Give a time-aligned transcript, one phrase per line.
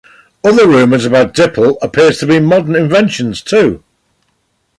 [0.43, 3.83] Other rumours about Dippel appear to be modern inventions too.